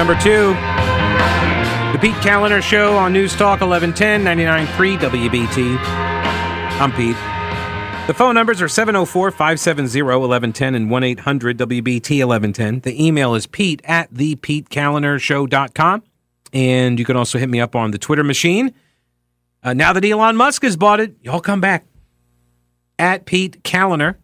[0.00, 0.54] Number two.
[1.92, 5.76] The Pete Kaliner Show on News Talk 1110 99.3 WBT.
[6.80, 7.16] I'm Pete.
[8.06, 12.80] The phone numbers are 704 570 1110 and 1 800 WBT 1110.
[12.80, 16.02] The email is pete at thepetekalinershow.com.
[16.54, 18.72] And you can also hit me up on the Twitter machine.
[19.62, 21.84] Uh, now that Elon Musk has bought it, y'all come back
[22.98, 24.14] at Pete Kaliner.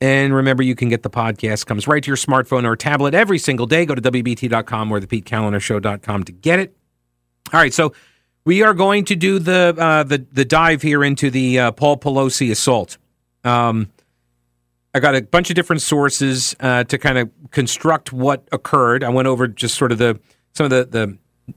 [0.00, 1.66] And remember, you can get the podcast.
[1.66, 3.84] Comes right to your smartphone or tablet every single day.
[3.84, 6.76] Go to WBT.com or thepetekalinershow.com to get it.
[7.52, 7.92] All right, so
[8.44, 11.96] we are going to do the uh, the the dive here into the uh, Paul
[11.96, 12.98] Pelosi assault.
[13.44, 13.90] Um,
[14.94, 19.04] I got a bunch of different sources uh, to kind of construct what occurred.
[19.04, 20.20] I went over just sort of the
[20.54, 20.86] some of the
[21.46, 21.54] the,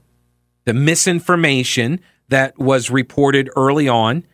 [0.64, 4.24] the misinformation that was reported early on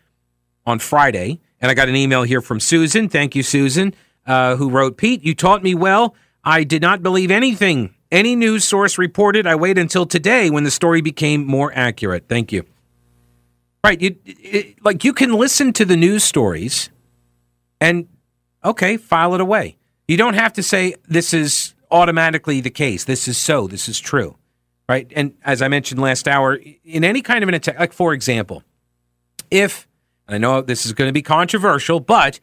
[0.67, 1.41] on Friday.
[1.61, 3.09] And I got an email here from Susan.
[3.09, 3.95] Thank you, Susan,
[4.27, 6.15] uh, who wrote Pete, you taught me well.
[6.45, 9.47] I did not believe anything any news source reported.
[9.47, 12.25] I waited until today when the story became more accurate.
[12.29, 12.65] Thank you.
[13.85, 14.01] Right.
[14.01, 16.91] You, it, like you can listen to the news stories
[17.81, 18.09] and,
[18.65, 19.77] okay, file it away.
[20.07, 23.05] You don't have to say this is automatically the case.
[23.05, 23.67] This is so.
[23.67, 24.37] This is true.
[24.89, 25.11] Right.
[25.15, 28.63] And as I mentioned last hour, in any kind of an attack, like for example,
[29.51, 29.87] if
[30.29, 32.39] I know this is going to be controversial, but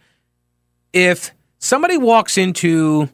[0.91, 3.09] if somebody walks into,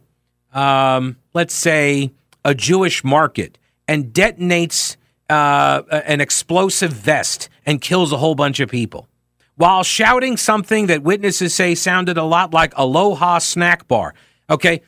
[0.54, 2.12] um, let's say,
[2.46, 4.96] a Jewish market and detonates
[5.30, 9.08] uh, an explosive vest and kills a whole bunch of people
[9.56, 14.14] while shouting something that witnesses say sounded a lot like Aloha Snack Bar,
[14.50, 14.82] okay,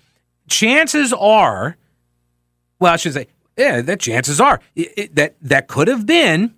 [0.47, 1.77] chances are,
[2.79, 3.27] well, I should say,
[3.57, 6.55] yeah, that chances are it, it, that that could have been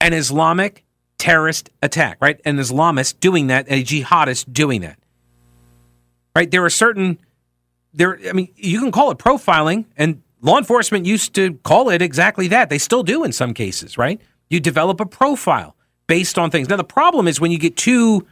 [0.00, 0.84] an Islamic
[1.22, 2.40] terrorist attack, right?
[2.44, 4.98] An Islamist doing that, a jihadist doing that.
[6.34, 6.50] Right?
[6.50, 7.20] There are certain
[7.94, 12.02] there I mean, you can call it profiling and law enforcement used to call it
[12.02, 12.70] exactly that.
[12.70, 14.20] They still do in some cases, right?
[14.50, 15.76] You develop a profile
[16.08, 16.68] based on things.
[16.68, 18.26] Now the problem is when you get too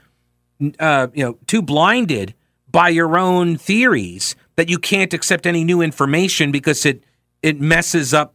[0.81, 2.35] uh, you know, too blinded
[2.69, 7.05] by your own theories that you can't accept any new information because it
[7.41, 8.35] it messes up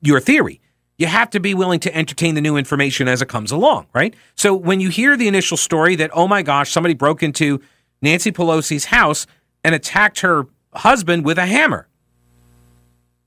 [0.00, 0.60] your theory
[0.98, 4.14] you have to be willing to entertain the new information as it comes along, right?
[4.34, 7.60] So when you hear the initial story that, oh my gosh, somebody broke into
[8.00, 9.26] Nancy Pelosi's house
[9.62, 11.88] and attacked her husband with a hammer,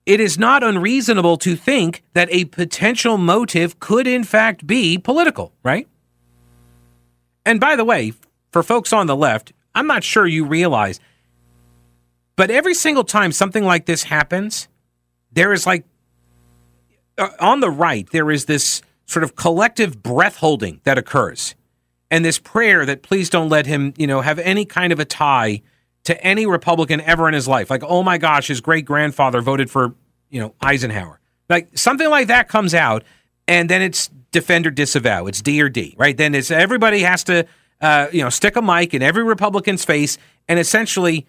[0.06, 5.54] it is not unreasonable to think that a potential motive could, in fact, be political,
[5.62, 5.88] right?
[7.46, 8.14] And by the way,
[8.52, 11.00] for folks on the left, I'm not sure you realize,
[12.36, 14.68] but every single time something like this happens,
[15.32, 15.86] there is like
[17.20, 21.56] uh, on the right, there is this sort of collective breath holding that occurs,
[22.10, 25.06] and this prayer that please don't let him, you know, have any kind of a
[25.06, 25.62] tie
[26.04, 27.70] to any Republican ever in his life.
[27.70, 29.94] Like, oh my gosh, his great grandfather voted for,
[30.30, 31.20] you know, Eisenhower.
[31.50, 33.04] Like something like that comes out,
[33.48, 35.26] and then it's defend or disavow.
[35.28, 36.16] It's D or D, right?
[36.16, 37.46] Then it's everybody has to,
[37.82, 41.26] uh, you know, stick a mic in every Republican's face and essentially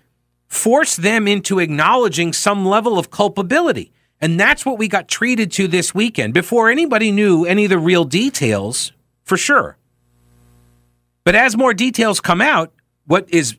[0.46, 3.92] force them into acknowledging some level of culpability.
[4.20, 7.78] And that's what we got treated to this weekend before anybody knew any of the
[7.78, 8.92] real details,
[9.25, 9.78] for sure.
[11.25, 12.72] But as more details come out,
[13.06, 13.56] what is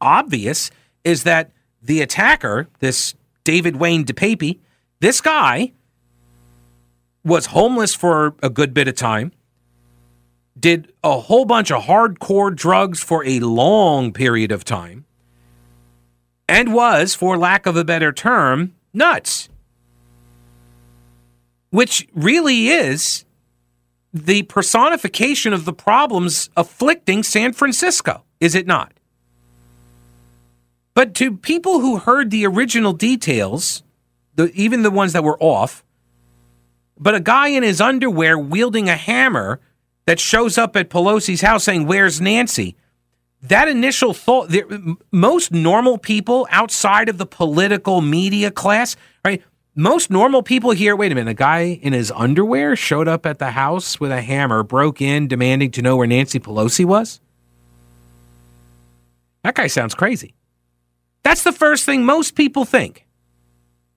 [0.00, 0.70] obvious
[1.04, 4.58] is that the attacker, this David Wayne DePape,
[4.98, 5.72] this guy
[7.24, 9.32] was homeless for a good bit of time,
[10.58, 15.04] did a whole bunch of hardcore drugs for a long period of time,
[16.48, 19.49] and was, for lack of a better term, nuts
[21.70, 23.24] which really is
[24.12, 28.92] the personification of the problems afflicting San Francisco, is it not?
[30.94, 33.82] But to people who heard the original details,
[34.34, 35.84] the, even the ones that were off,
[36.98, 39.60] but a guy in his underwear wielding a hammer
[40.06, 42.76] that shows up at Pelosi's house saying, Where's Nancy?
[43.42, 44.54] That initial thought,
[45.10, 49.42] most normal people outside of the political media class, right?
[49.74, 53.38] Most normal people here wait a minute, a guy in his underwear showed up at
[53.38, 57.20] the house with a hammer, broke in, demanding to know where Nancy Pelosi was?
[59.42, 60.34] That guy sounds crazy.
[61.22, 63.06] That's the first thing most people think.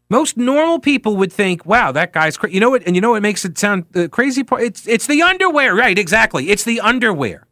[0.09, 2.83] Most normal people would think, "Wow, that guy's crazy." You know what?
[2.85, 4.61] And you know what makes it sound the crazy part?
[4.61, 5.97] It's it's the underwear, right?
[5.97, 6.49] Exactly.
[6.49, 7.47] It's the underwear.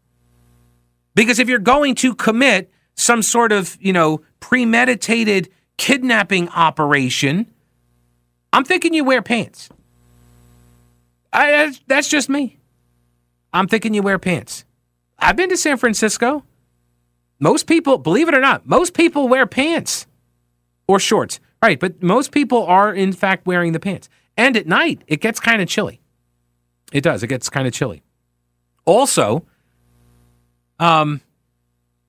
[1.16, 7.48] Because if you're going to commit some sort of, you know, premeditated kidnapping operation,
[8.54, 9.70] I'm thinking you wear pants.
[11.34, 12.58] I, that's just me.
[13.54, 14.66] I'm thinking you wear pants.
[15.18, 16.44] I've been to San Francisco.
[17.40, 20.08] Most people, believe it or not, most people wear pants
[20.88, 21.40] or shorts.
[21.62, 24.10] Right, but most people are in fact wearing the pants.
[24.36, 26.02] And at night, it gets kind of chilly.
[26.92, 27.22] It does.
[27.22, 28.02] It gets kind of chilly.
[28.86, 29.46] Also,
[30.80, 31.22] um,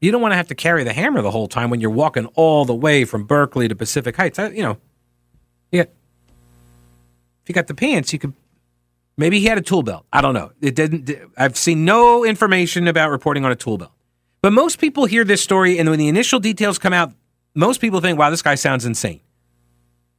[0.00, 2.26] you don't want to have to carry the hammer the whole time when you're walking
[2.34, 4.38] all the way from Berkeley to Pacific Heights.
[4.38, 4.78] I, you know.
[7.42, 8.34] If you got the pants, you could.
[9.16, 10.06] Maybe he had a tool belt.
[10.12, 10.52] I don't know.
[10.60, 11.10] It didn't.
[11.36, 13.92] I've seen no information about reporting on a tool belt.
[14.40, 17.12] But most people hear this story, and when the initial details come out,
[17.54, 19.20] most people think, "Wow, this guy sounds insane."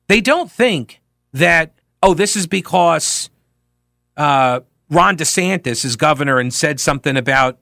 [0.08, 1.02] They don't think
[1.34, 3.30] that, "Oh, this is because
[4.18, 7.58] uh, Ron DeSantis is governor and said something about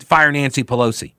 [0.00, 1.14] fire Nancy Pelosi.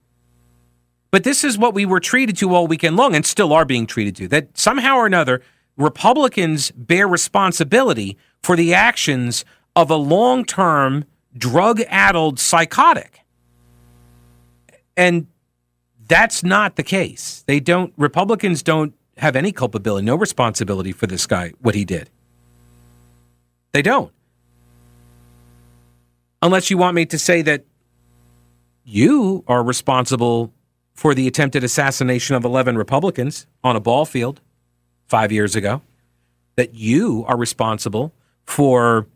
[1.11, 3.85] But this is what we were treated to all weekend long and still are being
[3.85, 5.41] treated to that somehow or another,
[5.77, 9.43] Republicans bear responsibility for the actions
[9.75, 11.05] of a long term
[11.37, 13.21] drug addled psychotic.
[14.95, 15.27] And
[16.07, 17.43] that's not the case.
[17.47, 22.09] They don't, Republicans don't have any culpability, no responsibility for this guy, what he did.
[23.73, 24.11] They don't.
[26.41, 27.65] Unless you want me to say that
[28.83, 30.53] you are responsible
[30.93, 34.39] for the attempted assassination of 11 Republicans on a ball field
[35.07, 35.81] five years ago,
[36.55, 38.13] that you are responsible
[38.45, 39.07] for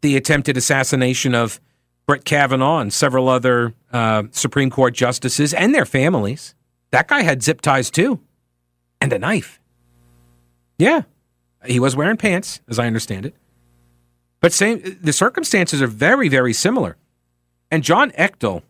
[0.00, 1.60] the attempted assassination of
[2.06, 6.54] Brett Kavanaugh and several other uh, Supreme Court justices and their families.
[6.90, 8.20] That guy had zip ties too,
[9.00, 9.60] and a knife.
[10.78, 11.02] Yeah,
[11.64, 13.34] he was wearing pants, as I understand it.
[14.40, 16.96] But same, the circumstances are very, very similar.
[17.70, 18.62] And John Ekdahl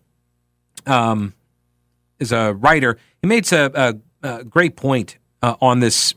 [0.87, 1.34] um,
[2.19, 2.96] is a writer.
[3.20, 3.70] He makes a,
[4.22, 6.14] a, a great point uh, on this.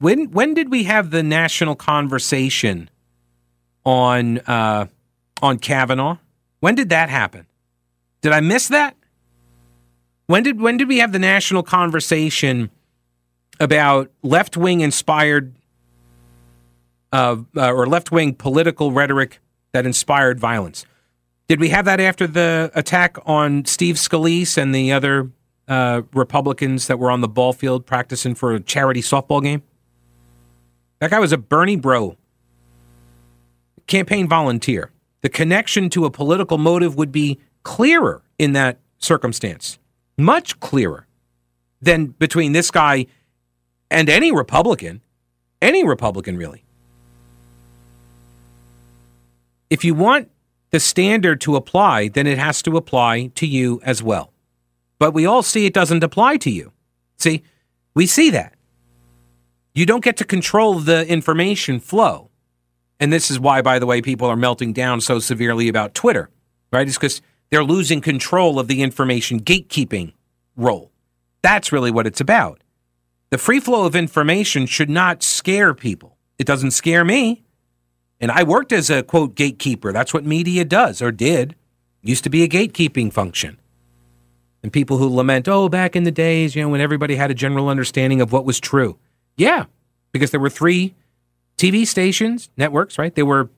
[0.00, 2.88] When when did we have the national conversation
[3.84, 4.86] on uh,
[5.42, 6.16] on Kavanaugh?
[6.60, 7.46] When did that happen?
[8.22, 8.96] Did I miss that?
[10.26, 12.70] When did when did we have the national conversation
[13.60, 15.54] about left wing inspired
[17.12, 19.38] uh, uh, or left wing political rhetoric
[19.72, 20.86] that inspired violence?
[21.46, 25.30] Did we have that after the attack on Steve Scalise and the other
[25.68, 29.62] uh, Republicans that were on the ball field practicing for a charity softball game?
[31.00, 32.16] That guy was a Bernie bro,
[33.86, 34.90] campaign volunteer.
[35.22, 39.78] The connection to a political motive would be clearer in that circumstance,
[40.16, 41.06] much clearer
[41.80, 43.06] than between this guy
[43.90, 45.00] and any Republican,
[45.60, 46.64] any Republican really.
[49.70, 50.30] If you want
[50.70, 54.32] the standard to apply, then it has to apply to you as well.
[54.98, 56.72] But we all see it doesn't apply to you.
[57.16, 57.42] See,
[57.94, 58.54] we see that.
[59.80, 62.28] You don't get to control the information flow.
[63.00, 66.28] And this is why, by the way, people are melting down so severely about Twitter,
[66.70, 66.86] right?
[66.86, 70.12] It's because they're losing control of the information gatekeeping
[70.54, 70.92] role.
[71.40, 72.62] That's really what it's about.
[73.30, 76.18] The free flow of information should not scare people.
[76.38, 77.42] It doesn't scare me.
[78.20, 79.94] And I worked as a quote gatekeeper.
[79.94, 81.56] That's what media does or did.
[82.02, 83.58] Used to be a gatekeeping function.
[84.62, 87.34] And people who lament, oh, back in the days, you know, when everybody had a
[87.34, 88.98] general understanding of what was true.
[89.40, 89.64] Yeah,
[90.12, 90.94] because there were three
[91.56, 93.14] TV stations, networks, right?
[93.14, 93.48] They were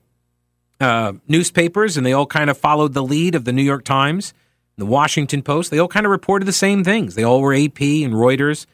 [0.79, 4.33] uh, newspapers, and they all kind of followed the lead of the New York Times,
[4.77, 5.71] the Washington Post.
[5.71, 7.15] They all kind of reported the same things.
[7.15, 8.65] They all were AP and Reuters,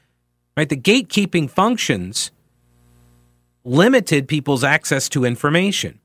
[0.56, 0.70] right?
[0.70, 2.30] The gatekeeping functions
[3.64, 6.00] limited people's access to information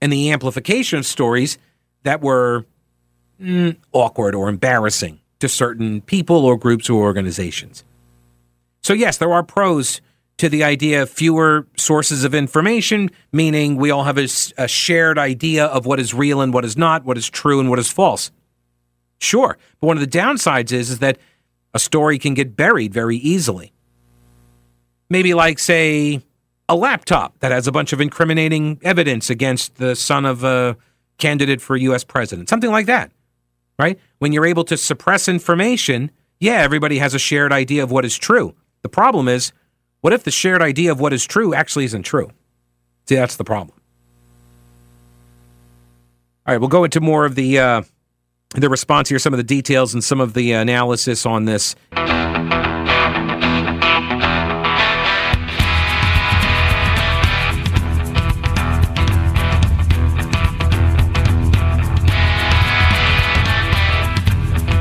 [0.00, 1.58] and the amplification of stories
[2.04, 2.64] that were
[3.42, 7.82] mm, awkward or embarrassing to certain people or groups or organizations.
[8.84, 10.00] So, yes, there are pros
[10.38, 15.18] to the idea of fewer sources of information, meaning we all have a, a, shared
[15.18, 17.90] idea of what is real and what is not, what is true and what is
[17.90, 18.32] false.
[19.20, 19.56] Sure.
[19.80, 21.18] But one of the downsides is, is that
[21.72, 23.72] a story can get buried very easily.
[25.08, 26.20] Maybe, like, say,
[26.68, 30.76] a laptop that has a bunch of incriminating evidence against the son of a
[31.18, 32.04] candidate for U.S.
[32.04, 33.12] president, something like that,
[33.78, 33.98] right?
[34.18, 36.10] When you're able to suppress information,
[36.40, 38.54] yeah, everybody has a shared idea of what is true.
[38.82, 39.52] The problem is,
[40.04, 42.30] what if the shared idea of what is true actually isn't true?
[43.08, 43.80] See, that's the problem.
[46.46, 47.82] All right, we'll go into more of the uh,
[48.50, 51.74] the response here, some of the details, and some of the analysis on this.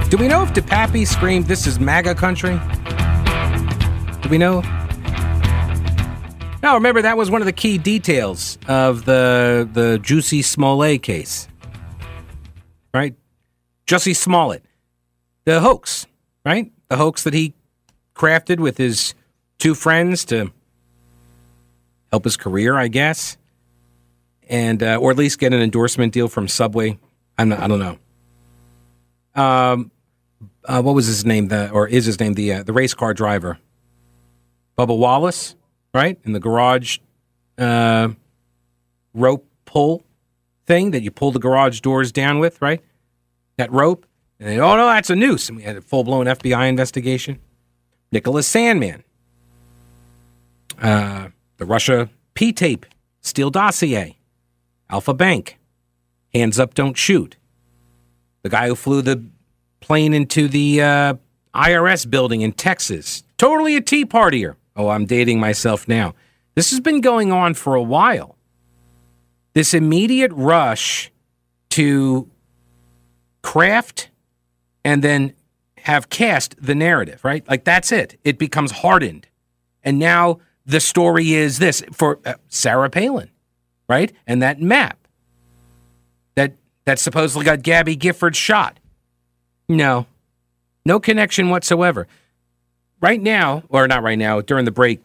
[0.10, 2.60] Do we know if DePappy screamed, This is MAGA country?
[4.22, 4.62] Do we know?
[6.63, 11.50] Now, remember, that was one of the key details of the, the Jussie Smollett case.
[12.93, 13.15] Right?
[13.86, 14.63] Jussie Smollett.
[15.43, 16.08] The hoax,
[16.46, 16.72] right?
[16.88, 17.53] The hoax that he
[18.15, 19.13] crafted with his
[19.60, 20.53] two friends to
[22.12, 23.36] help his career, I guess,
[24.48, 26.98] and uh, or at least get an endorsement deal from Subway.
[27.38, 27.98] I'm not, I don't know.
[29.36, 29.91] Um,
[30.63, 31.50] uh, what was his name?
[31.50, 33.58] The or is his name the uh, the race car driver,
[34.77, 35.55] Bubba Wallace,
[35.94, 36.20] right?
[36.24, 37.00] In the garage
[37.58, 38.10] uh,
[39.14, 40.04] rope pull
[40.66, 42.82] thing that you pull the garage doors down with, right?
[43.58, 44.06] That rope.
[44.40, 45.50] And they, oh no, that's a noose.
[45.50, 47.40] And we had a full blown FBI investigation.
[48.12, 49.04] Nicholas Sandmann.
[50.82, 52.86] uh, the Russia P tape,
[53.22, 54.18] Steele dossier,
[54.90, 55.60] Alfa Bank,
[56.34, 57.38] hands up, don't shoot.
[58.44, 59.24] The guy who flew the
[59.80, 61.14] plane into the uh,
[61.56, 64.56] IRS building in Texas, totally a Tea Partier.
[64.75, 66.15] Oh, I'm dating myself now.
[66.56, 68.38] This has been going on for a while.
[69.53, 71.12] This immediate rush
[71.72, 72.30] to
[73.42, 74.10] craft
[74.84, 75.34] and then
[75.77, 77.48] have cast the narrative, right?
[77.48, 78.20] Like that's it.
[78.24, 79.27] It becomes hardened.
[79.84, 83.30] And now the story is this for uh, Sarah Palin,
[83.88, 84.12] right?
[84.25, 85.08] And that map
[86.36, 88.80] that that supposedly got Gabby Gifford shot.
[89.68, 90.08] No.
[90.86, 92.08] No connection whatsoever.
[93.03, 95.01] Right now, or not right now, during the break,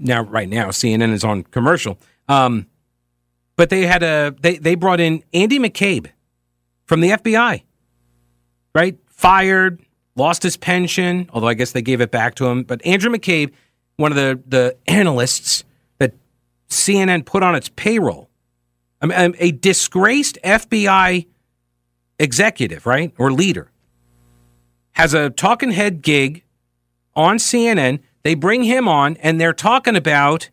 [0.00, 1.96] now right now, CNN is on commercial.
[2.28, 2.66] Um,
[3.54, 6.10] but they had a they they brought in Andy McCabe
[6.86, 7.62] from the FBI.
[8.74, 8.98] Right?
[9.06, 9.80] Fired,
[10.16, 12.64] lost his pension, although I guess they gave it back to him.
[12.64, 13.52] But Andrew McCabe,
[13.96, 15.62] one of the, the analysts
[15.98, 16.14] that
[16.68, 18.28] CNN put on its payroll,
[19.00, 21.28] I mean, a disgraced FBI
[22.18, 23.14] executive, right?
[23.18, 23.70] Or leader,
[24.94, 26.43] has a talking head gig
[27.16, 28.00] on CNN.
[28.22, 30.50] They bring him on and they're talking about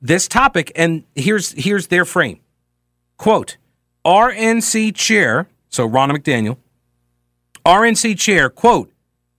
[0.00, 0.72] this topic.
[0.74, 2.40] And here's here's their frame.
[3.16, 3.56] Quote,
[4.04, 6.56] RNC chair, so Ronna McDaniel,
[7.64, 8.92] RNC chair, quote,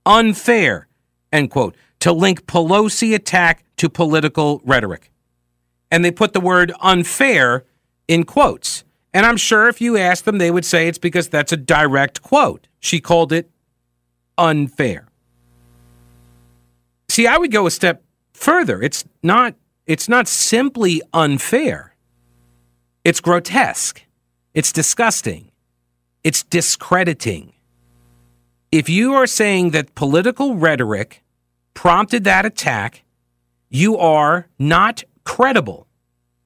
[0.04, 0.86] unfair,
[1.32, 5.10] end quote, to link Pelosi attack to political rhetoric.
[5.90, 7.64] And they put the word unfair
[8.06, 8.84] in quotes.
[9.12, 12.22] And I'm sure if you ask them, they would say it's because that's a direct
[12.22, 12.68] quote.
[12.78, 13.50] She called it
[14.38, 15.09] unfair.
[17.10, 18.02] See, I would go a step
[18.32, 18.82] further.
[18.82, 19.54] It's not
[19.86, 21.96] it's not simply unfair.
[23.04, 24.02] It's grotesque.
[24.54, 25.50] It's disgusting.
[26.22, 27.54] It's discrediting
[28.72, 31.22] if you are saying that political rhetoric
[31.74, 33.04] prompted that attack,
[33.68, 35.86] you are not credible.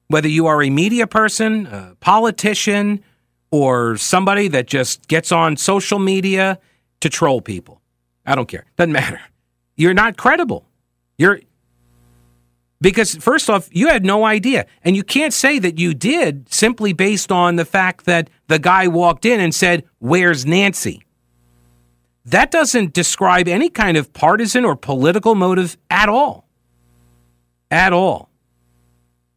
[0.07, 3.03] Whether you are a media person, a politician,
[3.51, 6.59] or somebody that just gets on social media
[6.99, 7.81] to troll people.
[8.25, 8.65] I don't care.
[8.75, 9.19] Doesn't matter.
[9.75, 10.67] You're not credible.
[11.17, 11.41] You're
[12.81, 14.65] because first off, you had no idea.
[14.83, 18.87] And you can't say that you did simply based on the fact that the guy
[18.87, 21.05] walked in and said, "Where's Nancy?"
[22.25, 26.47] that doesn't describe any kind of partisan or political motive at all.
[27.69, 28.29] At all.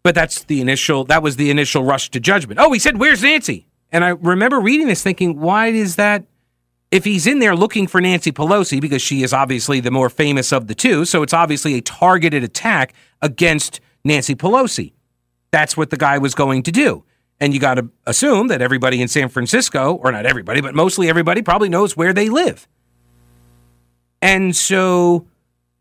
[0.02, 2.58] But that's the initial, that was the initial rush to judgment.
[2.60, 3.66] Oh, he said, Where's Nancy?
[3.92, 6.24] And I remember reading this thinking, why is that?
[6.90, 10.52] If he's in there looking for Nancy Pelosi, because she is obviously the more famous
[10.52, 14.92] of the two, so it's obviously a targeted attack against Nancy Pelosi.
[15.50, 17.04] That's what the guy was going to do.
[17.40, 21.08] And you got to assume that everybody in San Francisco, or not everybody, but mostly
[21.08, 22.66] everybody, probably knows where they live.
[24.20, 25.26] And so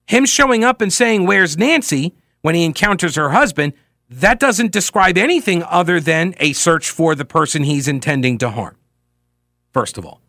[0.05, 2.13] him showing up and saying, Where's Nancy?
[2.41, 3.73] when he encounters her husband,
[4.09, 8.77] that doesn't describe anything other than a search for the person he's intending to harm.
[9.73, 10.21] First of all.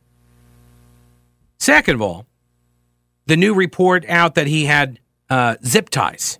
[1.58, 2.26] Second of all,
[3.26, 6.38] the new report out that he had uh, zip ties.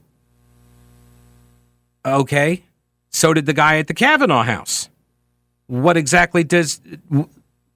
[2.05, 2.65] Okay.
[3.11, 4.89] So did the guy at the Kavanaugh house.
[5.67, 6.81] What exactly does.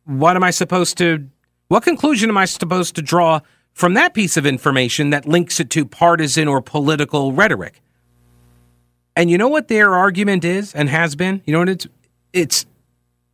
[0.05, 1.29] What am I supposed to.
[1.69, 3.41] What conclusion am I supposed to draw
[3.73, 7.81] from that piece of information that links it to partisan or political rhetoric.
[9.17, 11.43] And you know what their argument is and has been?
[11.45, 11.87] You know what it's
[12.33, 12.67] it's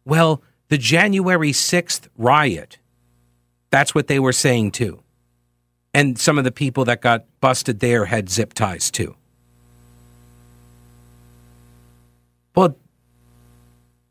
[0.05, 2.79] well, the January 6th riot.
[3.71, 5.03] That's what they were saying too.
[5.95, 9.17] And some of the people that got busted there had zip ties too.
[12.55, 12.77] Well,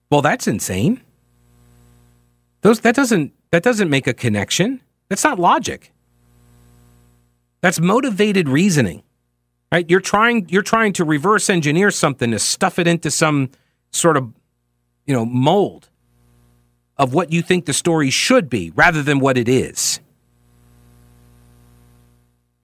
[0.09, 1.01] well, that's insane.
[2.61, 4.81] Those that doesn't that doesn't make a connection.
[5.09, 5.91] That's not logic.
[7.61, 9.03] That's motivated reasoning.
[9.71, 9.89] Right?
[9.89, 13.49] You're trying you're trying to reverse engineer something to stuff it into some
[13.91, 14.31] sort of
[15.05, 15.89] you know mold
[16.97, 19.99] of what you think the story should be rather than what it is.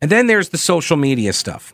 [0.02, 1.74] And then there's the social media stuff.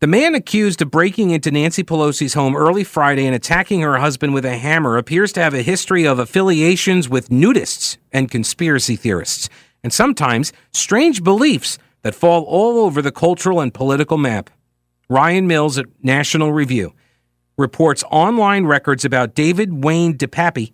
[0.00, 4.32] The man accused of breaking into Nancy Pelosi's home early Friday and attacking her husband
[4.32, 9.50] with a hammer appears to have a history of affiliations with nudists and conspiracy theorists
[9.84, 14.48] and sometimes strange beliefs that fall all over the cultural and political map.
[15.10, 16.94] Ryan Mills at National Review
[17.60, 20.72] reports online records about David Wayne DePappy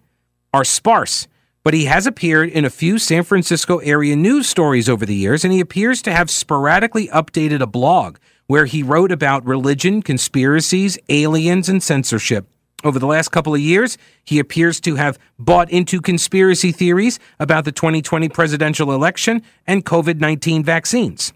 [0.55, 1.27] are sparse,
[1.63, 5.45] but he has appeared in a few San Francisco area news stories over the years,
[5.45, 8.17] and he appears to have sporadically updated a blog
[8.47, 12.47] where he wrote about religion, conspiracies, aliens, and censorship.
[12.85, 17.65] Over the last couple of years, he appears to have bought into conspiracy theories about
[17.65, 21.33] the 2020 presidential election and COVID 19 vaccines.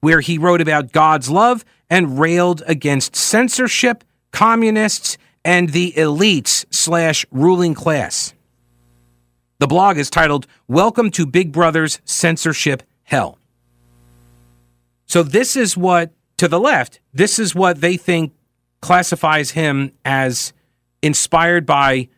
[0.00, 7.26] where he wrote about God's love and railed against censorship, communists, and the elites slash
[7.32, 8.32] ruling class.
[9.58, 13.38] The blog is titled Welcome to Big Brother's Censorship Hell.
[15.06, 18.32] So, this is what, to the left, this is what they think
[18.80, 20.52] classifies him as
[21.02, 22.08] inspired by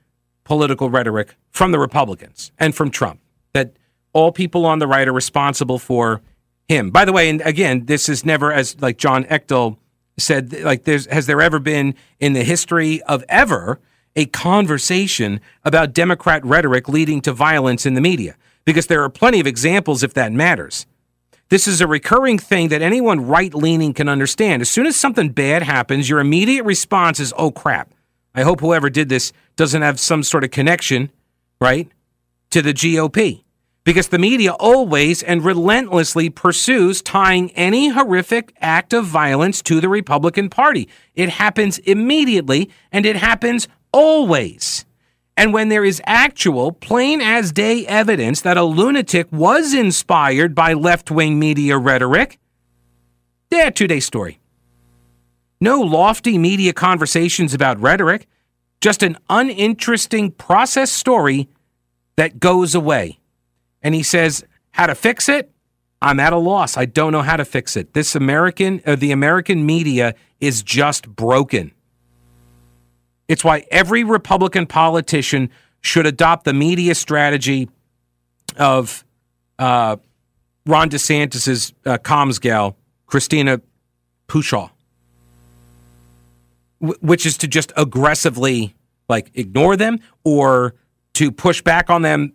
[0.45, 3.21] political rhetoric from the Republicans and from Trump.
[3.53, 3.77] That
[4.13, 6.21] all people on the right are responsible for
[6.69, 6.91] him.
[6.91, 9.77] By the way, and again, this is never as like John Ekdahl
[10.19, 13.81] said, like there's has there ever been in the history of ever
[14.15, 19.41] a conversation about Democrat rhetoric leading to violence in the media, because there are plenty
[19.41, 20.87] of examples if that matters.
[21.49, 24.63] This is a recurring thing that anyone right leaning can understand.
[24.63, 27.92] As soon as something bad happens, your immediate response is, oh crap.
[28.35, 31.11] I hope whoever did this doesn't have some sort of connection,
[31.61, 31.91] right,
[32.51, 33.45] to the GOP.
[33.85, 39.89] Because the media always and relentlessly pursues tying any horrific act of violence to the
[39.89, 40.89] Republican Party.
[41.17, 44.85] It happens immediately and it happens always.
[45.37, 50.75] And when there is actual, plain as day evidence that a lunatic was inspired by
[50.75, 52.39] left wing media rhetoric,
[53.51, 54.39] yeah, two day story.
[55.63, 58.27] No lofty media conversations about rhetoric,
[58.81, 61.49] just an uninteresting process story
[62.17, 63.21] that goes away.
[63.81, 65.53] And he says, How to fix it?
[66.01, 66.77] I'm at a loss.
[66.77, 67.93] I don't know how to fix it.
[67.93, 71.71] This American, uh, the American media is just broken.
[73.29, 75.49] It's why every Republican politician
[75.81, 77.71] should adopt the media strategy
[78.57, 79.05] of
[79.61, 79.95] uh,
[80.67, 83.61] Ron DeSantis's uh, comms gal, Christina
[84.27, 84.71] Pushaw,
[86.83, 88.75] which is to just aggressively
[89.09, 90.75] like ignore them or
[91.15, 92.33] to push back on them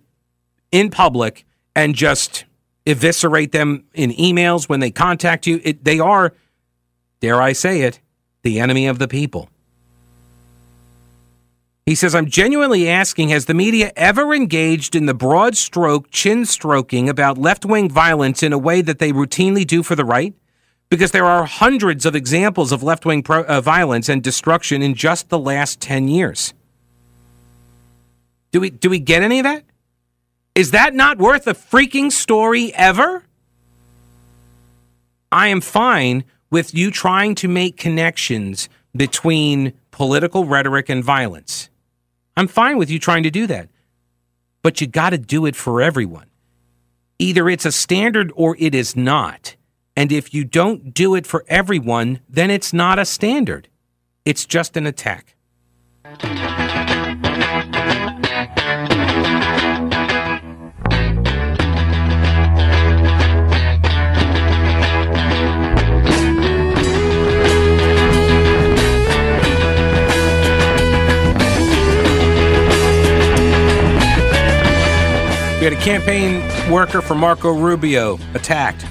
[0.72, 2.46] in public and just
[2.86, 5.60] eviscerate them in emails when they contact you.
[5.64, 6.34] It, they are,
[7.20, 8.00] dare I say it,
[8.44, 9.50] the enemy of the people.
[11.86, 16.46] He says, I'm genuinely asking Has the media ever engaged in the broad stroke chin
[16.46, 20.34] stroking about left wing violence in a way that they routinely do for the right?
[20.90, 24.94] Because there are hundreds of examples of left wing pro- uh, violence and destruction in
[24.94, 26.54] just the last 10 years.
[28.52, 29.64] Do we, do we get any of that?
[30.56, 33.24] Is that not worth a freaking story ever?
[35.32, 41.70] I am fine with you trying to make connections between political rhetoric and violence.
[42.38, 43.70] I'm fine with you trying to do that.
[44.62, 46.28] But you got to do it for everyone.
[47.20, 49.57] Either it's a standard or it is not.
[49.98, 53.68] And if you don't do it for everyone, then it's not a standard.
[54.26, 55.34] It's just an attack.
[75.58, 78.86] We had a campaign worker for Marco Rubio attacked.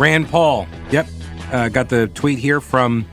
[0.00, 0.66] Rand Paul.
[0.90, 1.08] Yep.
[1.52, 3.04] Uh, got the tweet here from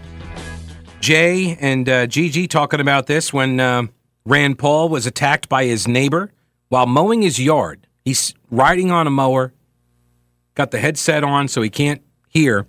[1.02, 3.88] Jay and uh, Gigi talking about this when uh,
[4.26, 6.32] Rand Paul was attacked by his neighbor
[6.70, 7.86] while mowing his yard.
[8.06, 9.54] He's riding on a mower,
[10.56, 12.66] got the headset on so he can't hear.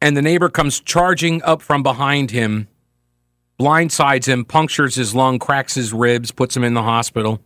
[0.00, 2.68] And the neighbor comes charging up from behind him,
[3.58, 7.42] blindsides him, punctures his lung, cracks his ribs, puts him in the hospital.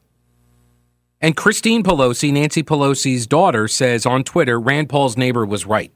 [1.22, 5.92] And Christine Pelosi, Nancy Pelosi's daughter, says on Twitter Rand Paul's neighbor was right.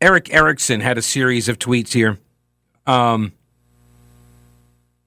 [0.00, 2.18] Erick Erickson had a series of tweets here.
[2.86, 3.32] Um,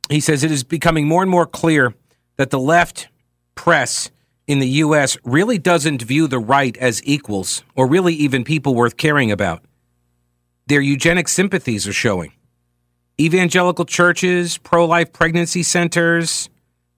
[0.09, 1.93] he says it is becoming more and more clear
[2.37, 3.09] that the left
[3.55, 4.09] press
[4.47, 5.17] in the U.S.
[5.23, 9.63] really doesn't view the right as equals or really even people worth caring about.
[10.65, 12.31] Their eugenic sympathies are showing.
[13.19, 16.49] Evangelical churches, pro life pregnancy centers,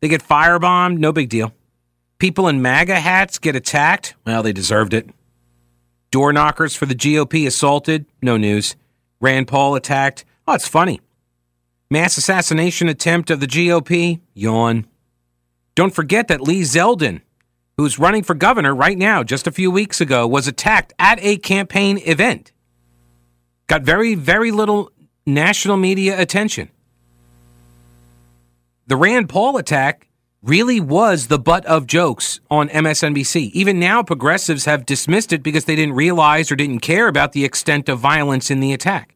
[0.01, 1.53] they get firebombed, no big deal.
[2.17, 5.09] People in MAGA hats get attacked, well, they deserved it.
[6.11, 8.05] Door knockers for the GOP assaulted.
[8.21, 8.75] No news.
[9.21, 10.25] Rand Paul attacked.
[10.45, 10.99] Oh, it's funny.
[11.89, 14.19] Mass assassination attempt of the GOP.
[14.33, 14.85] Yawn.
[15.73, 17.21] Don't forget that Lee Zeldin,
[17.77, 21.37] who's running for governor right now, just a few weeks ago, was attacked at a
[21.37, 22.51] campaign event.
[23.67, 24.91] Got very, very little
[25.25, 26.69] national media attention.
[28.87, 30.07] The Rand Paul attack
[30.41, 33.51] really was the butt of jokes on MSNBC.
[33.51, 37.45] Even now, progressives have dismissed it because they didn't realize or didn't care about the
[37.45, 39.15] extent of violence in the attack.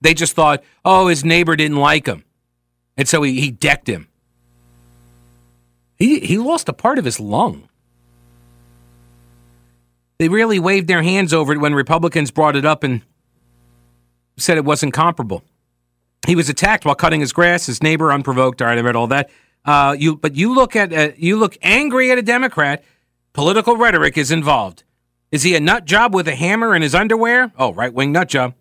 [0.00, 2.24] They just thought, oh, his neighbor didn't like him.
[2.96, 4.08] And so he, he decked him.
[5.96, 7.68] He, he lost a part of his lung.
[10.18, 13.02] They really waved their hands over it when Republicans brought it up and
[14.36, 15.42] said it wasn't comparable.
[16.26, 17.66] He was attacked while cutting his grass.
[17.66, 18.62] His neighbor, unprovoked.
[18.62, 19.30] All right, I read all that.
[19.64, 22.84] Uh, you, but you look at uh, you look angry at a Democrat.
[23.32, 24.84] Political rhetoric is involved.
[25.30, 27.52] Is he a nut job with a hammer in his underwear?
[27.58, 28.54] Oh, right wing nut job.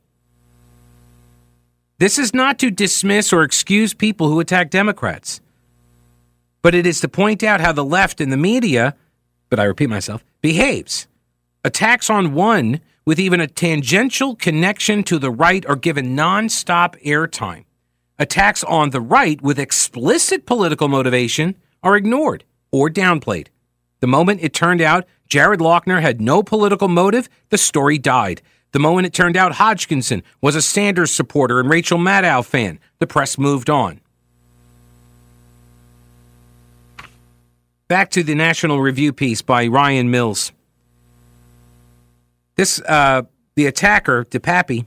[1.97, 5.41] This is not to dismiss or excuse people who attack Democrats,
[6.61, 8.95] but it is to point out how the left and the media,
[9.49, 11.07] but I repeat myself, behaves.
[11.63, 17.65] Attacks on one with even a tangential connection to the right are given nonstop airtime.
[18.19, 23.47] Attacks on the right with explicit political motivation are ignored or downplayed.
[23.99, 28.41] The moment it turned out Jared Loughner had no political motive, the story died.
[28.73, 33.07] The moment it turned out Hodgkinson was a Sanders supporter and Rachel Maddow fan, the
[33.07, 34.01] press moved on.
[37.87, 40.53] Back to the National Review piece by Ryan Mills.
[42.61, 43.23] This, uh,
[43.55, 44.85] the attacker, DePappy,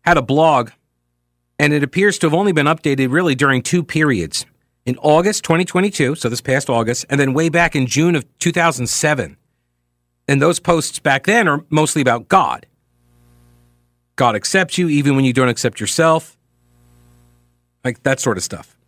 [0.00, 0.70] had a blog
[1.58, 4.46] and it appears to have only been updated really during two periods
[4.86, 9.36] in August 2022, so this past August, and then way back in June of 2007.
[10.26, 12.64] And those posts back then are mostly about God.
[14.16, 16.38] God accepts you even when you don't accept yourself,
[17.84, 18.78] like that sort of stuff.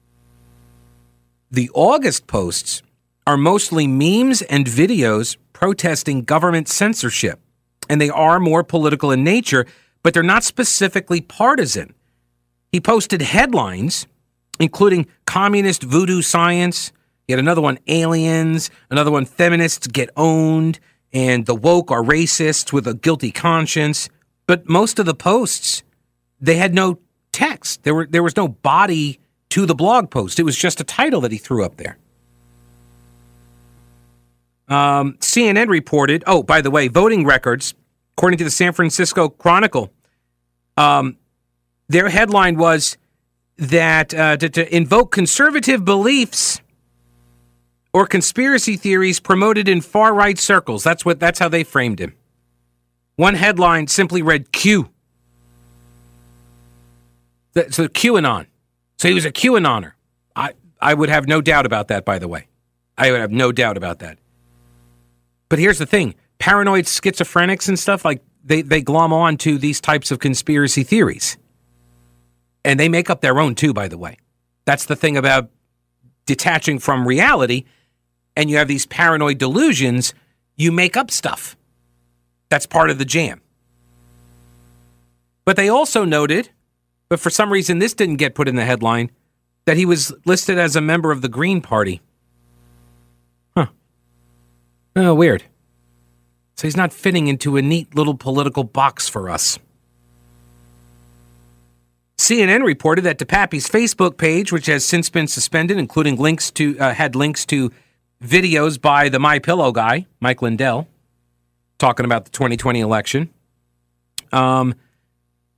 [1.50, 2.82] The August posts
[3.26, 7.38] are mostly memes and videos protesting government censorship,
[7.90, 9.66] and they are more political in nature,
[10.02, 11.94] but they're not specifically partisan.
[12.72, 14.06] He posted headlines,
[14.58, 16.92] including Communist Voodoo Science,
[17.28, 20.80] yet another one, Aliens, another one, Feminists Get Owned,
[21.12, 24.08] and The Woke Are Racists with a Guilty Conscience.
[24.46, 25.82] But most of the posts,
[26.40, 27.00] they had no
[27.32, 27.82] text.
[27.82, 29.20] There, were, there was no body
[29.50, 30.40] to the blog post.
[30.40, 31.98] It was just a title that he threw up there.
[34.70, 37.74] Um, CNN reported, oh, by the way, voting records,
[38.16, 39.90] according to the San Francisco Chronicle,
[40.76, 41.18] um,
[41.88, 42.96] their headline was
[43.58, 46.60] that uh, to, to invoke conservative beliefs
[47.92, 50.84] or conspiracy theories promoted in far right circles.
[50.84, 52.14] That's what that's how they framed him.
[53.16, 54.88] One headline simply read Q.
[57.54, 58.46] So QAnon.
[58.98, 59.92] So he was a QAnoner.
[60.36, 62.04] I I would have no doubt about that.
[62.04, 62.46] By the way,
[62.96, 64.18] I would have no doubt about that.
[65.50, 69.82] But here's the thing: paranoid schizophrenics and stuff like they they glom on to these
[69.82, 71.36] types of conspiracy theories.
[72.64, 74.16] And they make up their own too, by the way.
[74.64, 75.50] That's the thing about
[76.24, 77.64] detaching from reality
[78.36, 80.14] and you have these paranoid delusions,
[80.56, 81.56] you make up stuff.
[82.48, 83.40] That's part of the jam.
[85.44, 86.50] But they also noted,
[87.08, 89.10] but for some reason this didn't get put in the headline,
[89.64, 92.00] that he was listed as a member of the Green Party.
[94.96, 95.44] Oh, weird.
[96.56, 99.58] So he's not fitting into a neat little political box for us.
[102.18, 106.92] CNN reported that DePappy's Facebook page, which has since been suspended, including links to uh,
[106.92, 107.72] had links to
[108.22, 110.86] videos by the My Pillow guy, Mike Lindell,
[111.78, 113.30] talking about the 2020 election.
[114.32, 114.74] Um,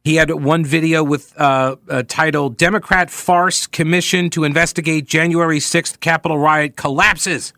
[0.05, 5.99] he had one video with uh, a title "Democrat Farce Commission to Investigate January 6th
[5.99, 7.53] Capitol Riot Collapses."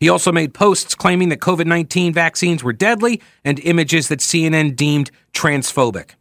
[0.00, 4.74] He also made posts claiming that COVID 19 vaccines were deadly and images that CNN
[4.74, 6.12] deemed transphobic.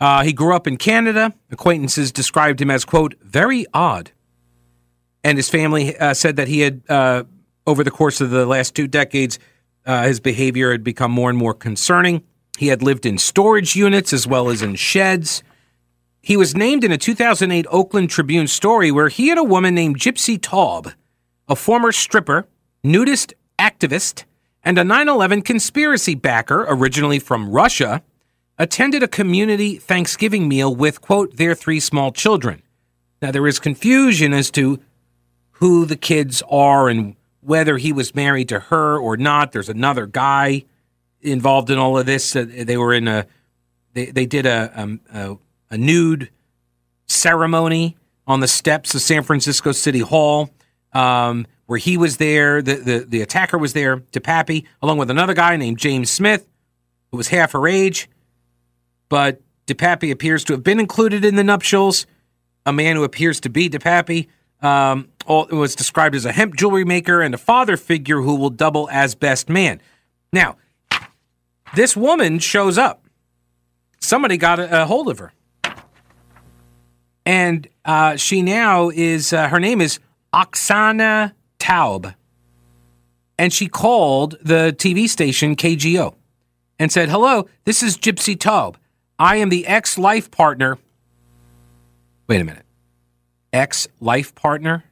[0.00, 1.32] Uh, he grew up in Canada.
[1.50, 4.10] Acquaintances described him as, quote, very odd.
[5.22, 7.24] And his family uh, said that he had, uh,
[7.66, 9.38] over the course of the last two decades,
[9.86, 12.22] uh, his behavior had become more and more concerning.
[12.58, 15.42] He had lived in storage units as well as in sheds.
[16.22, 19.98] He was named in a 2008 Oakland Tribune story where he and a woman named
[19.98, 20.94] Gypsy Taub,
[21.48, 22.46] a former stripper,
[22.82, 24.24] nudist activist,
[24.62, 28.02] and a 9 11 conspiracy backer originally from Russia,
[28.58, 32.62] attended a community Thanksgiving meal with, quote, their three small children.
[33.20, 34.80] Now, there is confusion as to
[35.52, 39.52] who the kids are and whether he was married to her or not.
[39.52, 40.64] There's another guy
[41.20, 42.34] involved in all of this.
[42.34, 43.26] Uh, they were in a
[43.92, 45.36] they they did a, um, a
[45.70, 46.30] a nude
[47.06, 50.50] ceremony on the steps of San Francisco City Hall.
[50.94, 55.34] Um, where he was there, the, the, the attacker was there, DePappy, along with another
[55.34, 56.46] guy named James Smith,
[57.10, 58.08] who was half her age.
[59.08, 62.06] But DePappy appears to have been included in the nuptials.
[62.66, 64.28] A man who appears to be DePappy
[64.60, 68.88] um, was described as a hemp jewelry maker and a father figure who will double
[68.90, 69.80] as best man.
[70.32, 70.56] Now,
[71.74, 73.04] this woman shows up.
[74.00, 75.32] Somebody got a, a hold of her.
[77.26, 79.98] And uh, she now is, uh, her name is
[80.34, 82.12] Oksana Taub.
[83.38, 86.14] And she called the TV station KGO
[86.78, 88.74] and said, Hello, this is Gypsy Taub.
[89.16, 90.78] I am the ex life partner.
[92.26, 92.64] Wait a minute.
[93.52, 94.84] Ex life partner?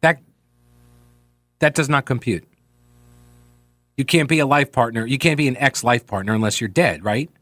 [0.00, 0.20] That
[1.58, 2.44] that does not compute.
[3.96, 5.04] You can't be a life partner.
[5.06, 7.28] You can't be an ex life partner unless you're dead, right?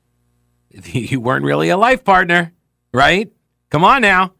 [0.92, 2.52] You weren't really a life partner,
[2.92, 3.30] right?
[3.70, 4.32] Come on now.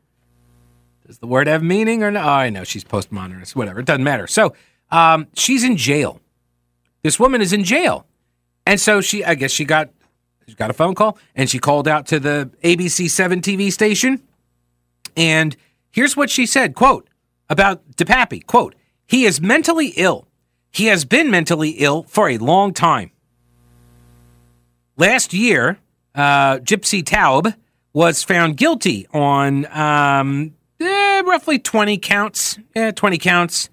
[1.06, 2.24] Does the word have meaning or not?
[2.24, 3.54] Oh, I know she's postmodernist.
[3.54, 3.80] Whatever.
[3.80, 4.26] It doesn't matter.
[4.26, 4.54] So
[4.90, 6.20] um, she's in jail.
[7.02, 8.06] This woman is in jail,
[8.66, 9.22] and so she.
[9.22, 9.90] I guess she got
[10.48, 14.22] she got a phone call, and she called out to the ABC Seven TV station,
[15.14, 15.54] and
[15.90, 17.08] here's what she said: "Quote
[17.50, 18.46] about DePappy.
[18.46, 18.74] Quote:
[19.06, 20.26] He is mentally ill.
[20.70, 23.10] He has been mentally ill for a long time.
[24.96, 25.78] Last year,
[26.14, 27.54] uh, Gypsy Taub
[27.92, 30.53] was found guilty on um,
[31.24, 32.58] roughly 20 counts.
[32.74, 33.70] Yeah, 20 counts,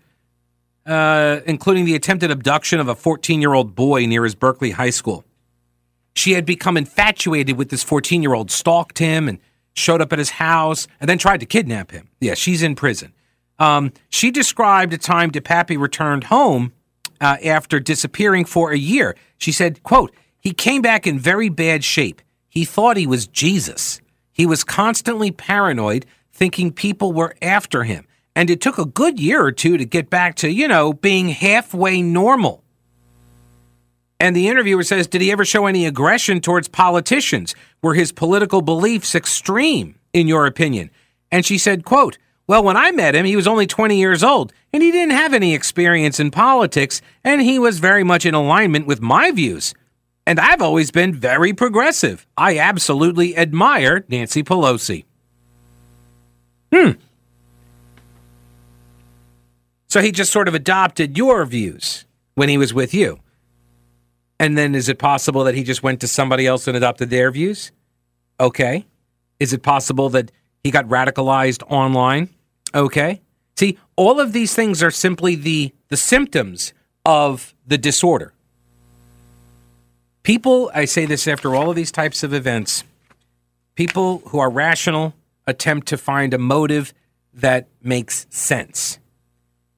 [0.86, 4.90] uh, including the attempted abduction of a 14 year old boy near his Berkeley high
[4.90, 5.24] school.
[6.16, 9.40] She had become infatuated with this 14 year old, stalked him, and
[9.74, 12.10] showed up at his house, and then tried to kidnap him.
[12.20, 13.14] Yeah, she's in prison.
[13.60, 16.74] Um, she described a time DePappy returned home
[17.22, 19.16] uh, after disappearing for a year.
[19.38, 22.22] She said, quote, he came back in very bad shape.
[22.50, 24.02] He thought he was Jesus.
[24.34, 26.06] He was constantly paranoid,
[26.42, 28.08] thinking people were after him.
[28.36, 31.30] And it took a good year or two to get back to, you know, being
[31.30, 32.64] halfway normal.
[34.20, 37.54] And the interviewer says, Did he ever show any aggression towards politicians?
[37.84, 40.90] Were his political beliefs extreme, in your opinion?
[41.32, 44.52] And she said, quote, well, when I met him, he was only 20 years old,
[44.74, 48.88] and he didn't have any experience in politics, and he was very much in alignment
[48.88, 49.76] with my views.
[50.26, 52.26] And I've always been very progressive.
[52.36, 55.06] I absolutely admire Nancy Pelosi.
[56.74, 56.92] Hmm.
[59.88, 62.06] So he just sort of adopted your views
[62.36, 63.20] when he was with you.
[64.40, 67.30] And then is it possible that he just went to somebody else and adopted their
[67.30, 67.72] views?
[68.40, 68.86] Okay.
[69.40, 70.32] Is it possible that
[70.64, 72.30] he got radicalized online.
[72.74, 73.22] Okay.
[73.58, 76.74] See, all of these things are simply the, the symptoms
[77.06, 78.34] of the disorder.
[80.24, 82.84] People, I say this after all of these types of events,
[83.76, 85.14] people who are rational
[85.52, 86.94] attempt to find a motive
[87.34, 88.98] that makes sense.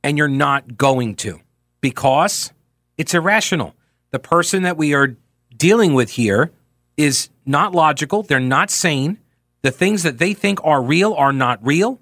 [0.03, 1.41] And you're not going to
[1.81, 2.53] because
[2.97, 3.75] it's irrational.
[4.12, 5.17] The person that we are
[5.55, 6.51] dealing with here
[6.95, 9.19] is not logical, they're not sane,
[9.62, 11.99] the things that they think are real are not real.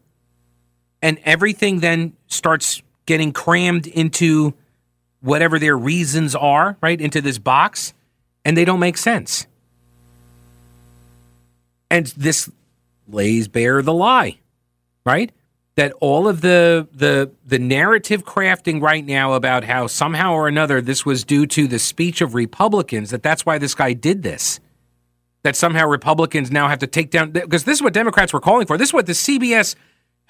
[1.01, 4.53] And everything then starts getting crammed into
[5.21, 6.99] whatever their reasons are, right?
[6.99, 7.93] Into this box,
[8.45, 9.47] and they don't make sense.
[11.89, 12.49] And this
[13.13, 14.39] lays bare the lie,
[15.05, 15.31] right?
[15.75, 20.81] That all of the the the narrative crafting right now about how somehow or another
[20.81, 24.59] this was due to the speech of Republicans, that that's why this guy did this
[25.43, 28.67] that somehow Republicans now have to take down because this is what Democrats were calling
[28.67, 28.77] for.
[28.77, 29.75] This is what the CBS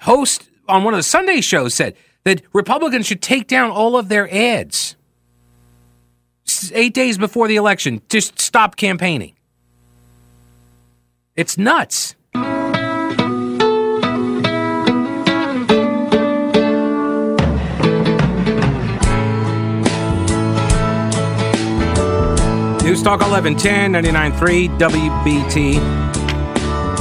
[0.00, 4.08] host on one of the Sunday shows said that Republicans should take down all of
[4.08, 4.96] their ads.
[6.72, 9.34] Eight days before the election, just stop campaigning.
[11.34, 12.14] It's nuts.
[22.92, 25.78] News Talk 1110 99.3 WBT.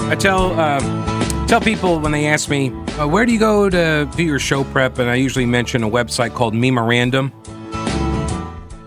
[0.09, 0.79] I tell uh,
[1.47, 4.63] tell people when they ask me uh, where do you go to do your show
[4.63, 7.33] prep, and I usually mention a website called Memeorandum.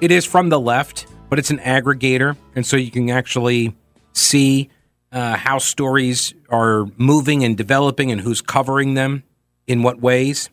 [0.01, 3.77] It is from the left, but it's an aggregator, and so you can actually
[4.15, 4.71] see
[5.13, 9.25] uh, how stories are moving and developing, and who's covering them
[9.67, 10.49] in what ways.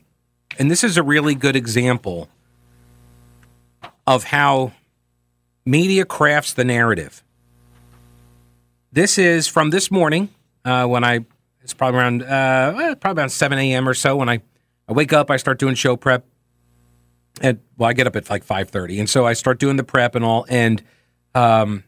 [0.59, 2.27] And this is a really good example
[4.05, 4.73] of how
[5.65, 7.23] media crafts the narrative.
[8.91, 10.29] This is from this morning
[10.65, 11.25] uh, when I,
[11.61, 13.87] it's probably around, uh, probably around 7 a.m.
[13.87, 14.41] or so when I,
[14.87, 16.25] I wake up, I start doing show prep.
[17.39, 18.99] And well, I get up at like 5:30.
[18.99, 20.83] And so I start doing the prep and all and
[21.33, 21.83] um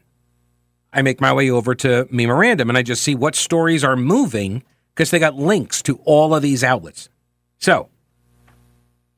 [0.92, 4.62] I make my way over to Memeorandum and I just see what stories are moving
[4.94, 7.08] because they got links to all of these outlets.
[7.58, 7.88] So,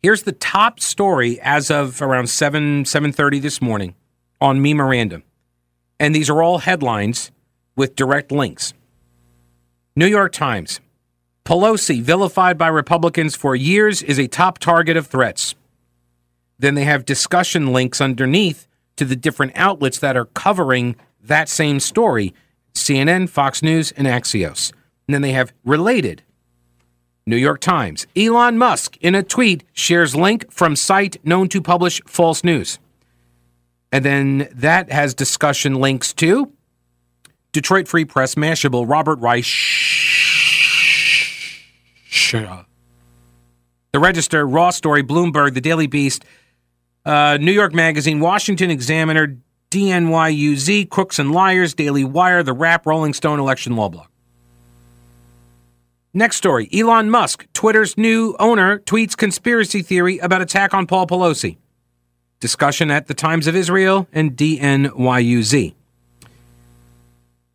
[0.03, 3.95] here's the top story as of around 7 7:30 this morning
[4.41, 5.23] on Memeorandum.
[5.99, 7.31] And these are all headlines
[7.75, 8.75] with direct links.
[9.95, 10.81] New York Times.
[11.45, 15.55] Pelosi, vilified by Republicans for years, is a top target of threats.
[16.59, 21.81] Then they have discussion links underneath to the different outlets that are covering that same
[21.81, 22.35] story
[22.75, 24.73] CNN, Fox News, and Axios.
[25.07, 26.23] And then they have related.
[27.27, 28.07] New York Times.
[28.17, 32.79] Elon Musk, in a tweet, shares link from site known to publish false news.
[33.93, 36.53] And then that has discussion links to
[37.53, 39.45] Detroit Free Press, Mashable, Robert Reich,
[43.93, 46.25] The Register, Raw Story, Bloomberg, The Daily Beast,
[47.05, 49.39] uh, New York Magazine, Washington Examiner,
[49.71, 54.09] DNYUZ, Crooks and Liars, Daily Wire, The Wrap, Rolling Stone, Election Law Blog.
[56.13, 61.59] Next story Elon Musk, Twitter's new owner, tweets conspiracy theory about attack on Paul Pelosi.
[62.41, 65.75] Discussion at the Times of Israel and DNYUZ.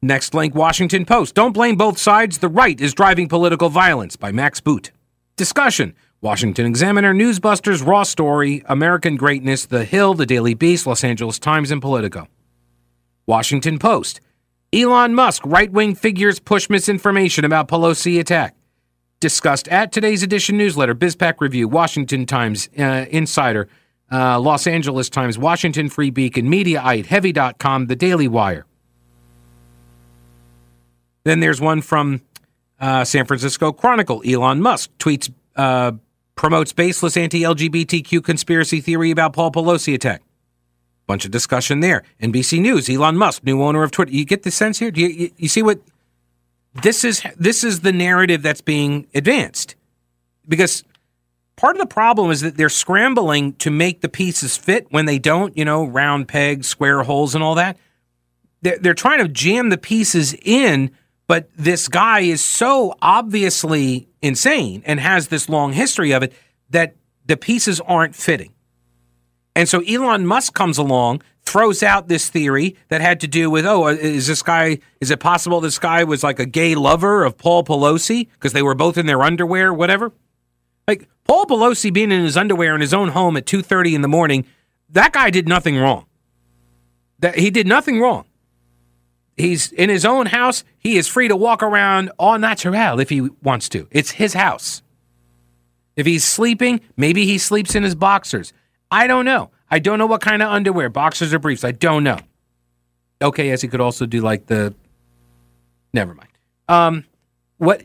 [0.02, 1.36] Next link Washington Post.
[1.36, 2.40] Don't blame both sides.
[2.40, 4.92] The right is driving political violence by Max Boot.
[5.36, 11.40] Discussion Washington Examiner, Newsbusters, Raw Story, American Greatness, The Hill, The Daily Beast, Los Angeles
[11.40, 12.28] Times, and Politico.
[13.26, 14.22] Washington Post.
[14.74, 18.56] Elon Musk, right wing figures push misinformation about Pelosi attack.
[19.20, 23.68] Discussed at today's edition newsletter, BizPac Review, Washington Times, uh, Insider,
[24.12, 28.66] uh, Los Angeles Times, Washington Free Beacon, Mediaite, Heavy.com, The Daily Wire.
[31.24, 32.22] Then there's one from
[32.80, 34.22] uh, San Francisco Chronicle.
[34.26, 35.94] Elon Musk tweets uh,
[36.36, 40.24] promotes baseless anti LGBTQ conspiracy theory about Paul Pelosi attack.
[41.08, 42.04] Bunch of discussion there.
[42.22, 44.12] NBC News, Elon Musk, new owner of Twitter.
[44.12, 44.92] You get the sense here?
[44.92, 45.80] Do you, you, you see what
[46.82, 47.24] this is?
[47.38, 49.76] This is the narrative that's being advanced.
[50.48, 50.84] Because
[51.62, 55.20] part of the problem is that they're scrambling to make the pieces fit when they
[55.20, 57.78] don't, you know, round pegs, square holes, and all that.
[58.64, 60.90] They're, they're trying to jam the pieces in,
[61.28, 66.34] but this guy is so obviously insane and has this long history of it
[66.72, 66.96] that
[67.28, 68.54] the pieces aren't fitting.
[69.56, 73.68] And so Elon Musk comes along, throws out this theory that had to do with,
[73.68, 77.38] oh, is this guy, is it possible this guy was like a gay lover of
[77.38, 80.12] Paul Pelosi because they were both in their underwear, whatever?
[80.88, 84.10] Like Paul Pelosi being in his underwear in his own home at 2:30 in the
[84.10, 84.46] morning,
[84.90, 86.06] that guy did nothing wrong.
[87.20, 88.26] That he did nothing wrong.
[89.38, 90.66] He's in his own house.
[90.78, 93.88] He is free to walk around au naturel if he wants to.
[93.92, 94.82] It's his house.
[95.96, 98.52] If he's sleeping, maybe he sleeps in his boxers.
[98.92, 99.52] I don't know.
[99.70, 101.64] I don't know what kind of underwear, boxers or briefs.
[101.64, 102.20] I don't know.
[103.22, 104.76] Okay, yes, he could also do like the.
[105.94, 106.30] Never mind.
[106.68, 107.06] Um,
[107.58, 107.84] what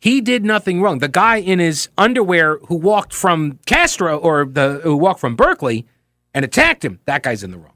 [0.00, 0.98] he did nothing wrong.
[0.98, 5.86] The guy in his underwear who walked from Castro or the who walked from Berkeley
[6.32, 7.74] and attacked him, that guy's in the wrong.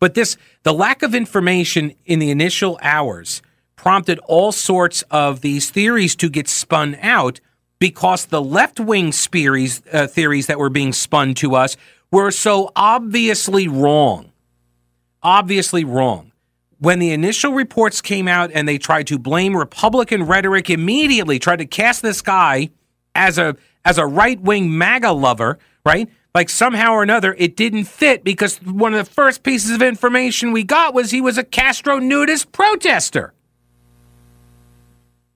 [0.00, 3.40] But this, the lack of information in the initial hours
[3.76, 7.40] prompted all sorts of these theories to get spun out
[7.78, 11.76] because the left wing theories, uh, theories that were being spun to us
[12.10, 14.32] were so obviously wrong.
[15.22, 16.31] Obviously wrong.
[16.82, 21.60] When the initial reports came out and they tried to blame Republican rhetoric immediately, tried
[21.60, 22.70] to cast this guy
[23.14, 26.08] as a as a right wing MAGA lover, right?
[26.34, 30.52] like somehow or another it didn't fit because one of the first pieces of information
[30.52, 33.34] we got was he was a Castro nudist protester.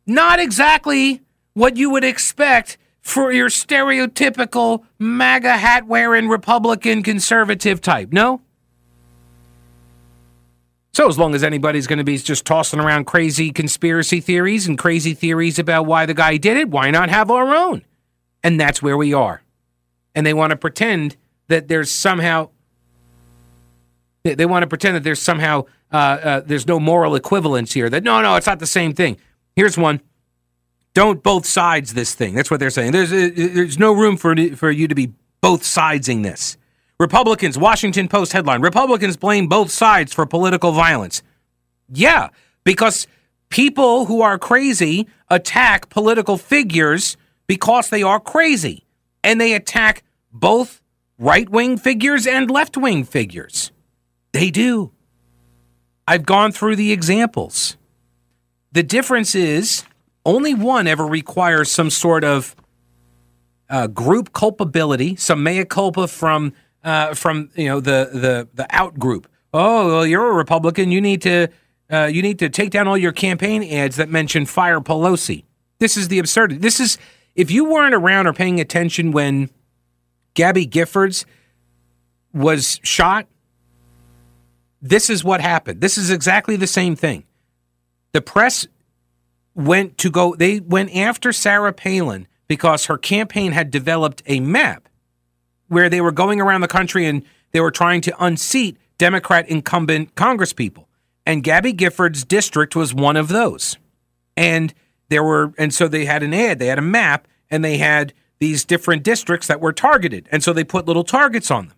[0.07, 1.23] Not exactly
[1.55, 8.41] what you would expect for your stereotypical MAGA hat wearing Republican conservative type, no?
[10.97, 14.79] So, as long as anybody's going to be just tossing around crazy conspiracy theories and
[14.79, 17.85] crazy theories about why the guy did it, why not have our own?
[18.43, 19.43] And that's where we are
[20.17, 21.15] and they want to pretend
[21.47, 22.49] that there's somehow
[24.25, 27.89] they, want to pretend that there's somehow uh, uh, there's no moral equivalence here.
[27.89, 29.19] That no, no, it's not the same thing.
[29.55, 30.01] Here's one.
[30.95, 32.35] Don't both sides this thing.
[32.35, 32.91] That's what they're saying.
[32.91, 36.57] There's uh, there's no room for for you to be both sidesing this.
[36.99, 41.23] Republicans, Washington Post headline: Republicans blame both sides for political violence.
[41.89, 42.29] Yeah,
[42.65, 43.07] because
[43.51, 47.17] people who are crazy attack political figures
[47.47, 48.87] because they are crazy,
[49.23, 50.81] and they attack both
[51.19, 53.73] right wing figures and left wing figures.
[54.33, 54.93] They do.
[56.09, 57.77] I've gone through the examples.
[58.73, 59.85] The difference is
[60.25, 62.55] only one ever requires some sort of
[63.69, 66.53] uh, group culpability, some mea culpa from
[66.87, 69.29] uh, from you know the the the out group.
[69.53, 70.91] Oh, well, you're a Republican.
[70.91, 71.49] You need to
[71.91, 75.45] uh, you need to take down all your campaign ads that mention fire Pelosi.
[75.81, 76.61] This is the absurdity.
[76.61, 76.97] This is
[77.35, 79.51] if you weren't around or paying attention when
[80.35, 81.27] Gabby Giffords
[82.33, 83.27] was shot.
[84.81, 85.81] This is what happened.
[85.81, 87.25] This is exactly the same thing.
[88.13, 88.69] The press
[89.55, 90.37] went to go.
[90.37, 94.86] They went after Sarah Palin because her campaign had developed a map
[95.69, 100.15] where they were going around the country and they were trying to unseat Democrat incumbent
[100.15, 100.87] congresspeople.
[101.25, 103.77] And Gabby Gifford's district was one of those.
[104.37, 104.73] And
[105.09, 108.13] there were, and so they had an ad, they had a map, and they had
[108.39, 110.29] these different districts that were targeted.
[110.31, 111.77] And so they put little targets on them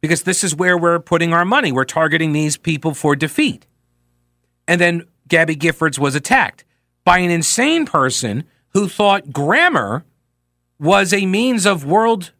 [0.00, 1.72] because this is where we're putting our money.
[1.72, 3.66] We're targeting these people for defeat.
[4.66, 6.64] And then Gabby Giffords was attacked
[7.04, 10.04] by an insane person who thought grammar
[10.78, 12.32] was a means of world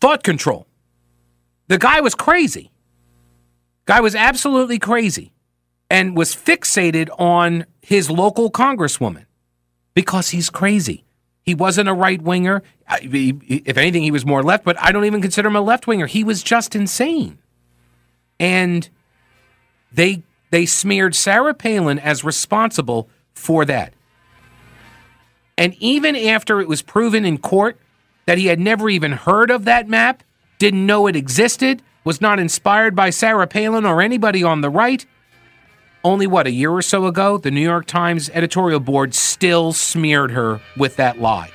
[0.00, 0.66] thought control.
[1.68, 2.70] The guy was crazy.
[3.86, 5.32] Guy was absolutely crazy
[5.90, 9.26] and was fixated on his local congresswoman
[9.94, 11.04] because he's crazy.
[11.42, 12.62] He wasn't a right winger.
[12.90, 16.06] If anything, he was more left, but I don't even consider him a left winger.
[16.06, 17.38] He was just insane.
[18.38, 18.88] And
[19.90, 23.92] they they smeared Sarah Palin as responsible for that.
[25.56, 27.78] And even after it was proven in court
[28.28, 30.22] that he had never even heard of that map,
[30.58, 35.06] didn't know it existed, was not inspired by Sarah Palin or anybody on the right,
[36.04, 40.32] only what, a year or so ago, the New York Times editorial board still smeared
[40.32, 41.50] her with that lie.